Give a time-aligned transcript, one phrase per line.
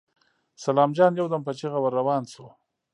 [0.63, 2.45] سلام جان يودم په چيغه ور روان شو.